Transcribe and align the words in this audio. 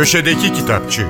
Köşedeki 0.00 0.52
Kitapçı 0.52 1.06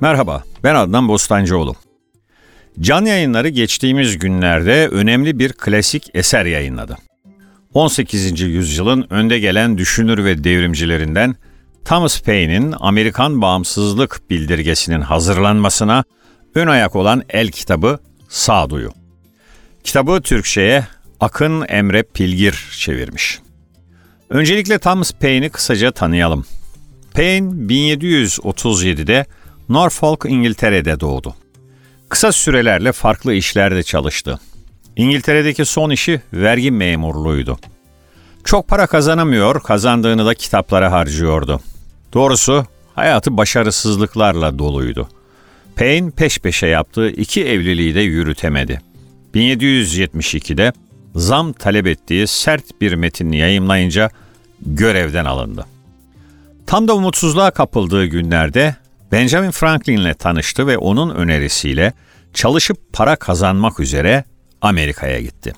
Merhaba, 0.00 0.42
ben 0.62 0.74
Adnan 0.74 1.08
Bostancıoğlu. 1.08 1.74
Can 2.80 3.04
yayınları 3.04 3.48
geçtiğimiz 3.48 4.18
günlerde 4.18 4.88
önemli 4.88 5.38
bir 5.38 5.52
klasik 5.52 6.10
eser 6.14 6.46
yayınladı. 6.46 6.96
18. 7.74 8.40
yüzyılın 8.40 9.06
önde 9.10 9.38
gelen 9.38 9.78
düşünür 9.78 10.24
ve 10.24 10.44
devrimcilerinden 10.44 11.36
Thomas 11.84 12.22
Paine'in 12.22 12.74
Amerikan 12.80 13.42
bağımsızlık 13.42 14.30
bildirgesinin 14.30 15.00
hazırlanmasına 15.00 16.04
ön 16.54 16.66
ayak 16.66 16.96
olan 16.96 17.22
el 17.28 17.48
kitabı 17.48 17.98
Sağduyu. 18.28 18.90
Kitabı 19.84 20.22
Türkçe'ye 20.22 20.84
Akın 21.20 21.64
Emre 21.68 22.02
Pilgir 22.02 22.68
çevirmiş. 22.78 23.40
Öncelikle 24.30 24.78
Thomas 24.78 25.12
Paine'i 25.12 25.50
kısaca 25.50 25.90
tanıyalım. 25.90 26.46
Paine 27.14 27.50
1737'de 27.50 29.26
Norfolk, 29.68 30.26
İngiltere'de 30.28 31.00
doğdu. 31.00 31.34
Kısa 32.08 32.32
sürelerle 32.32 32.92
farklı 32.92 33.34
işlerde 33.34 33.82
çalıştı. 33.82 34.40
İngiltere'deki 34.96 35.64
son 35.64 35.90
işi 35.90 36.20
vergi 36.32 36.70
memurluğuydu. 36.70 37.58
Çok 38.44 38.68
para 38.68 38.86
kazanamıyor, 38.86 39.62
kazandığını 39.62 40.26
da 40.26 40.34
kitaplara 40.34 40.92
harcıyordu. 40.92 41.60
Doğrusu 42.12 42.66
hayatı 42.94 43.36
başarısızlıklarla 43.36 44.58
doluydu. 44.58 45.08
Paine 45.76 46.10
peş 46.10 46.38
peşe 46.38 46.66
yaptığı 46.66 47.10
iki 47.10 47.44
evliliği 47.44 47.94
de 47.94 48.00
yürütemedi. 48.00 48.80
1772'de 49.34 50.72
zam 51.14 51.52
talep 51.52 51.86
ettiği 51.86 52.26
sert 52.26 52.80
bir 52.80 52.94
metin 52.94 53.32
yayımlayınca 53.32 54.10
görevden 54.60 55.24
alındı. 55.24 55.66
Tam 56.66 56.88
da 56.88 56.94
umutsuzluğa 56.94 57.50
kapıldığı 57.50 58.06
günlerde 58.06 58.76
Benjamin 59.12 59.50
Franklin'le 59.50 60.14
tanıştı 60.14 60.66
ve 60.66 60.78
onun 60.78 61.14
önerisiyle 61.14 61.92
çalışıp 62.34 62.92
para 62.92 63.16
kazanmak 63.16 63.80
üzere 63.80 64.24
Amerika'ya 64.60 65.20
gitti. 65.20 65.52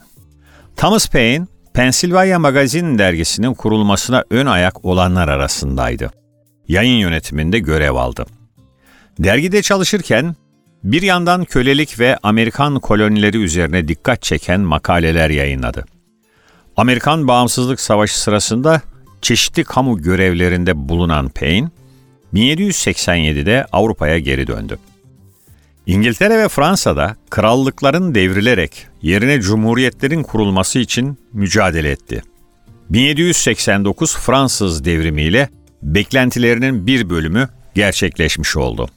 Thomas 0.77 1.09
Paine, 1.09 1.47
Pennsylvania 1.75 2.39
Magazine 2.39 2.99
dergisinin 2.99 3.55
kurulmasına 3.55 4.25
ön 4.31 4.47
ayak 4.47 4.85
olanlar 4.85 5.29
arasındaydı. 5.29 6.11
Yayın 6.69 6.97
yönetiminde 6.97 7.59
görev 7.59 7.95
aldı. 7.95 8.27
Dergide 9.19 9.63
çalışırken 9.63 10.37
bir 10.85 11.03
yandan 11.03 11.45
kölelik 11.45 12.01
ve 12.01 12.19
Amerikan 12.23 12.81
kolonileri 12.81 13.37
üzerine 13.37 13.89
dikkat 13.89 14.23
çeken 14.23 14.61
makaleler 14.61 15.31
yayınladı. 15.31 15.85
Amerikan 16.77 17.29
Bağımsızlık 17.29 17.81
Savaşı 17.81 18.21
sırasında 18.21 18.81
çeşitli 19.23 19.65
kamu 19.65 20.03
görevlerinde 20.03 20.89
bulunan 20.89 21.29
Paine, 21.29 21.69
1787'de 22.35 23.67
Avrupa'ya 23.73 24.19
geri 24.19 24.47
döndü. 24.47 24.79
İngiltere 25.87 26.39
ve 26.39 26.49
Fransa'da 26.49 27.17
krallıkların 27.31 28.15
devrilerek 28.15 28.87
yerine 29.03 29.41
cumhuriyetlerin 29.41 30.23
kurulması 30.23 30.79
için 30.79 31.19
mücadele 31.33 31.91
etti. 31.91 32.23
1789 32.91 34.17
Fransız 34.17 34.85
devrimiyle 34.85 35.49
beklentilerinin 35.83 36.87
bir 36.87 37.11
bölümü 37.11 37.49
gerçekleşmiş 37.75 38.57
oldu. 38.57 38.89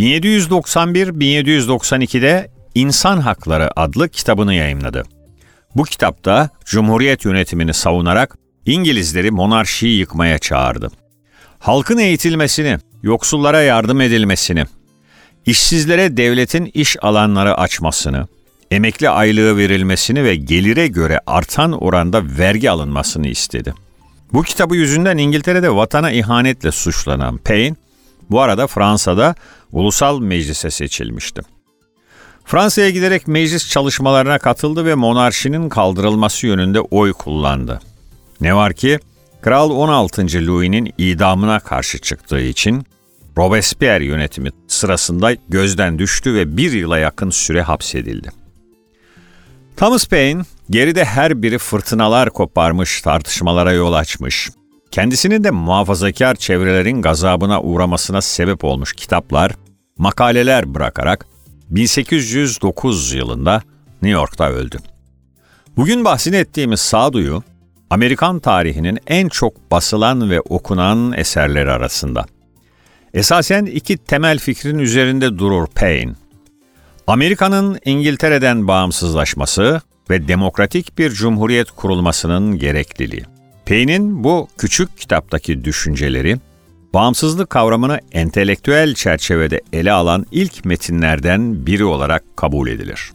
1791-1792'de 0.00 2.50
İnsan 2.74 3.20
Hakları 3.20 3.80
adlı 3.80 4.08
kitabını 4.08 4.54
yayımladı. 4.54 5.02
Bu 5.76 5.82
kitapta 5.82 6.50
Cumhuriyet 6.64 7.24
yönetimini 7.24 7.74
savunarak 7.74 8.38
İngilizleri 8.66 9.30
monarşiyi 9.30 9.98
yıkmaya 9.98 10.38
çağırdı. 10.38 10.90
Halkın 11.58 11.98
eğitilmesini, 11.98 12.78
yoksullara 13.02 13.62
yardım 13.62 14.00
edilmesini, 14.00 14.64
işsizlere 15.46 16.16
devletin 16.16 16.70
iş 16.74 16.96
alanları 17.02 17.54
açmasını, 17.54 18.28
emekli 18.70 19.08
aylığı 19.08 19.56
verilmesini 19.56 20.24
ve 20.24 20.36
gelire 20.36 20.86
göre 20.86 21.20
artan 21.26 21.72
oranda 21.72 22.22
vergi 22.38 22.70
alınmasını 22.70 23.28
istedi. 23.28 23.74
Bu 24.32 24.42
kitabı 24.42 24.76
yüzünden 24.76 25.18
İngiltere'de 25.18 25.76
vatana 25.76 26.10
ihanetle 26.10 26.72
suçlanan 26.72 27.36
Paine, 27.36 27.76
bu 28.30 28.40
arada 28.40 28.66
Fransa'da 28.66 29.34
ulusal 29.72 30.20
meclise 30.20 30.70
seçilmişti. 30.70 31.42
Fransa'ya 32.44 32.90
giderek 32.90 33.28
meclis 33.28 33.68
çalışmalarına 33.70 34.38
katıldı 34.38 34.84
ve 34.84 34.94
monarşinin 34.94 35.68
kaldırılması 35.68 36.46
yönünde 36.46 36.80
oy 36.80 37.12
kullandı. 37.12 37.80
Ne 38.40 38.54
var 38.54 38.72
ki 38.72 38.98
Kral 39.42 39.70
16. 39.70 40.22
Louis'nin 40.22 40.94
idamına 40.98 41.60
karşı 41.60 41.98
çıktığı 41.98 42.40
için 42.40 42.86
Robespierre 43.38 44.04
yönetimi 44.04 44.50
sırasında 44.68 45.34
gözden 45.48 45.98
düştü 45.98 46.34
ve 46.34 46.56
bir 46.56 46.72
yıla 46.72 46.98
yakın 46.98 47.30
süre 47.30 47.62
hapsedildi. 47.62 48.30
Thomas 49.76 50.06
Paine 50.06 50.42
geride 50.70 51.04
her 51.04 51.42
biri 51.42 51.58
fırtınalar 51.58 52.30
koparmış, 52.30 53.02
tartışmalara 53.02 53.72
yol 53.72 53.92
açmış, 53.92 54.50
kendisinin 54.90 55.44
de 55.44 55.50
muhafazakar 55.50 56.34
çevrelerin 56.34 57.02
gazabına 57.02 57.62
uğramasına 57.62 58.20
sebep 58.20 58.64
olmuş 58.64 58.92
kitaplar, 58.92 59.52
makaleler 59.98 60.74
bırakarak 60.74 61.26
1809 61.70 63.12
yılında 63.12 63.62
New 64.02 64.20
York'ta 64.20 64.50
öldü. 64.50 64.78
Bugün 65.76 66.04
bahsini 66.04 66.36
ettiğimiz 66.36 66.80
sağduyu, 66.80 67.42
Amerikan 67.90 68.38
tarihinin 68.38 68.98
en 69.06 69.28
çok 69.28 69.70
basılan 69.70 70.30
ve 70.30 70.40
okunan 70.40 71.12
eserleri 71.12 71.70
arasında. 71.70 72.26
Esasen 73.14 73.64
iki 73.64 73.96
temel 73.98 74.38
fikrin 74.38 74.78
üzerinde 74.78 75.38
durur 75.38 75.66
Paine. 75.66 76.12
Amerika'nın 77.06 77.78
İngiltere'den 77.84 78.68
bağımsızlaşması 78.68 79.80
ve 80.10 80.28
demokratik 80.28 80.98
bir 80.98 81.10
cumhuriyet 81.10 81.70
kurulmasının 81.70 82.58
gerekliliği. 82.58 83.39
Payne'in 83.66 84.24
bu 84.24 84.48
küçük 84.58 84.98
kitaptaki 84.98 85.64
düşünceleri, 85.64 86.36
bağımsızlık 86.94 87.50
kavramını 87.50 88.00
entelektüel 88.12 88.94
çerçevede 88.94 89.60
ele 89.72 89.92
alan 89.92 90.26
ilk 90.30 90.64
metinlerden 90.64 91.66
biri 91.66 91.84
olarak 91.84 92.36
kabul 92.36 92.68
edilir. 92.68 93.12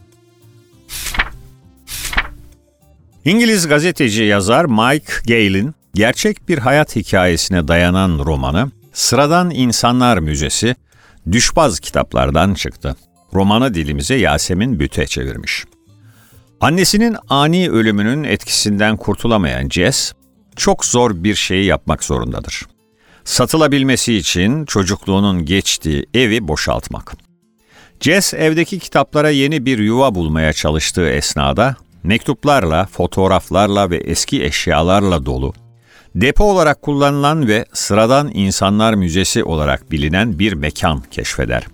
İngiliz 3.24 3.68
gazeteci 3.68 4.22
yazar 4.22 4.64
Mike 4.64 5.12
Gale'in 5.26 5.74
gerçek 5.94 6.48
bir 6.48 6.58
hayat 6.58 6.96
hikayesine 6.96 7.68
dayanan 7.68 8.18
romanı 8.18 8.70
Sıradan 8.92 9.50
İnsanlar 9.50 10.18
Müzesi 10.18 10.76
Düşbaz 11.32 11.80
kitaplardan 11.80 12.54
çıktı. 12.54 12.96
Romanı 13.34 13.74
dilimize 13.74 14.14
Yasemin 14.14 14.80
Büte 14.80 15.06
çevirmiş. 15.06 15.64
Annesinin 16.60 17.16
ani 17.28 17.70
ölümünün 17.70 18.24
etkisinden 18.24 18.96
kurtulamayan 18.96 19.68
Jess, 19.68 20.12
çok 20.56 20.84
zor 20.84 21.24
bir 21.24 21.34
şeyi 21.34 21.64
yapmak 21.64 22.04
zorundadır. 22.04 22.62
Satılabilmesi 23.24 24.14
için 24.14 24.64
çocukluğunun 24.64 25.44
geçtiği 25.44 26.06
evi 26.14 26.48
boşaltmak. 26.48 27.16
Jess 28.00 28.34
evdeki 28.34 28.78
kitaplara 28.78 29.30
yeni 29.30 29.66
bir 29.66 29.78
yuva 29.78 30.14
bulmaya 30.14 30.52
çalıştığı 30.52 31.08
esnada 31.08 31.76
mektuplarla, 32.02 32.86
fotoğraflarla 32.86 33.90
ve 33.90 33.96
eski 33.96 34.44
eşyalarla 34.44 35.26
dolu, 35.26 35.54
depo 36.14 36.44
olarak 36.44 36.82
kullanılan 36.82 37.48
ve 37.48 37.64
sıradan 37.72 38.30
insanlar 38.34 38.94
müzesi 38.94 39.44
olarak 39.44 39.90
bilinen 39.90 40.38
bir 40.38 40.52
mekan 40.52 41.02
keşfeder. 41.10 41.66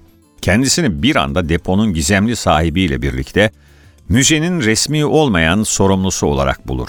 Kendisini 0.43 1.03
bir 1.03 1.17
anda 1.17 1.49
deponun 1.49 1.95
gizemli 1.95 2.37
sahibiyle 2.37 3.03
birlikte 3.03 3.51
müzenin 4.09 4.61
resmi 4.61 5.05
olmayan 5.05 5.63
sorumlusu 5.63 6.27
olarak 6.27 6.69
bulur. 6.69 6.89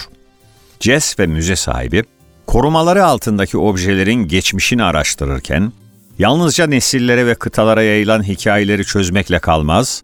Jess 0.84 1.18
ve 1.18 1.26
müze 1.26 1.56
sahibi, 1.56 2.04
korumaları 2.46 3.04
altındaki 3.04 3.58
objelerin 3.58 4.28
geçmişini 4.28 4.84
araştırırken, 4.84 5.72
yalnızca 6.18 6.66
nesillere 6.66 7.26
ve 7.26 7.34
kıtalara 7.34 7.82
yayılan 7.82 8.22
hikayeleri 8.22 8.84
çözmekle 8.84 9.38
kalmaz, 9.38 10.02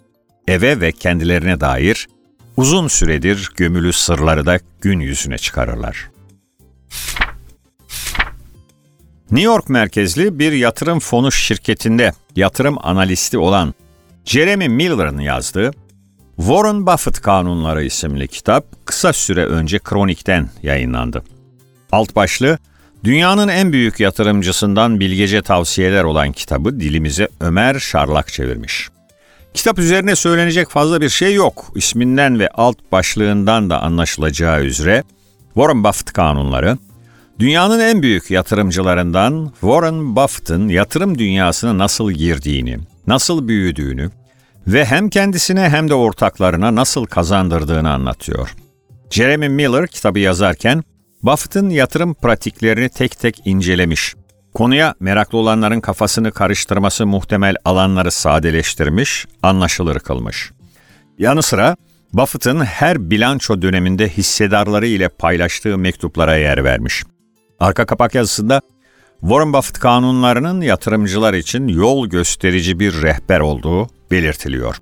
eve 0.48 0.80
ve 0.80 0.92
kendilerine 0.92 1.60
dair 1.60 2.08
uzun 2.56 2.88
süredir 2.88 3.50
gömülü 3.56 3.92
sırları 3.92 4.46
da 4.46 4.58
gün 4.80 5.00
yüzüne 5.00 5.38
çıkarırlar. 5.38 6.10
New 9.30 9.46
York 9.46 9.68
merkezli 9.68 10.38
bir 10.38 10.52
yatırım 10.52 10.98
fonu 10.98 11.32
şirketinde 11.32 12.12
yatırım 12.36 12.76
analisti 12.82 13.38
olan 13.38 13.74
Jeremy 14.24 14.68
Miller'ın 14.68 15.18
yazdığı 15.18 15.72
Warren 16.40 16.86
Buffett 16.86 17.20
Kanunları 17.20 17.84
isimli 17.84 18.28
kitap 18.28 18.64
kısa 18.84 19.12
süre 19.12 19.46
önce 19.46 19.78
Kronik'ten 19.78 20.50
yayınlandı. 20.62 21.22
Alt 21.92 22.16
başlığı 22.16 22.58
Dünyanın 23.04 23.48
en 23.48 23.72
büyük 23.72 24.00
yatırımcısından 24.00 25.00
bilgece 25.00 25.42
tavsiyeler 25.42 26.04
olan 26.04 26.32
kitabı 26.32 26.80
dilimize 26.80 27.28
Ömer 27.40 27.78
Şarlak 27.78 28.28
çevirmiş. 28.28 28.88
Kitap 29.54 29.78
üzerine 29.78 30.16
söylenecek 30.16 30.68
fazla 30.68 31.00
bir 31.00 31.08
şey 31.08 31.34
yok. 31.34 31.72
İsminden 31.74 32.38
ve 32.38 32.48
alt 32.48 32.76
başlığından 32.92 33.70
da 33.70 33.82
anlaşılacağı 33.82 34.64
üzere 34.64 35.02
Warren 35.54 35.84
Buffett 35.84 36.12
kanunları, 36.12 36.78
dünyanın 37.38 37.80
en 37.80 38.02
büyük 38.02 38.30
yatırımcılarından 38.30 39.52
Warren 39.60 40.16
Buffett'ın 40.16 40.68
yatırım 40.68 41.18
dünyasına 41.18 41.78
nasıl 41.78 42.12
girdiğini, 42.12 42.78
nasıl 43.06 43.48
büyüdüğünü 43.48 44.10
ve 44.66 44.84
hem 44.84 45.08
kendisine 45.08 45.68
hem 45.68 45.88
de 45.88 45.94
ortaklarına 45.94 46.74
nasıl 46.74 47.06
kazandırdığını 47.06 47.92
anlatıyor. 47.92 48.54
Jeremy 49.10 49.48
Miller 49.48 49.86
kitabı 49.86 50.18
yazarken 50.18 50.82
Buffett'ın 51.22 51.70
yatırım 51.70 52.14
pratiklerini 52.14 52.88
tek 52.88 53.18
tek 53.18 53.42
incelemiş. 53.44 54.14
Konuya 54.54 54.94
meraklı 55.00 55.38
olanların 55.38 55.80
kafasını 55.80 56.32
karıştırması 56.32 57.06
muhtemel 57.06 57.56
alanları 57.64 58.10
sadeleştirmiş, 58.10 59.26
anlaşılır 59.42 59.98
kılmış. 59.98 60.50
Yanı 61.18 61.42
sıra 61.42 61.76
Buffett'ın 62.12 62.60
her 62.60 63.10
bilanço 63.10 63.62
döneminde 63.62 64.08
hissedarları 64.08 64.86
ile 64.86 65.08
paylaştığı 65.08 65.78
mektuplara 65.78 66.36
yer 66.36 66.64
vermiş. 66.64 67.02
Arka 67.60 67.86
kapak 67.86 68.14
yazısında 68.14 68.60
Warren 69.20 69.52
Buffett 69.52 69.78
kanunlarının 69.78 70.60
yatırımcılar 70.60 71.34
için 71.34 71.68
yol 71.68 72.06
gösterici 72.06 72.80
bir 72.80 73.02
rehber 73.02 73.40
olduğu 73.40 73.88
belirtiliyor. 74.10 74.76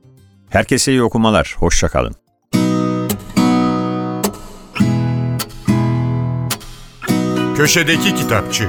Herkese 0.51 0.93
iyi 0.93 1.03
okumalar, 1.03 1.55
hoşçakalın. 1.59 2.15
Köşedeki 7.57 8.15
Kitapçı 8.15 8.69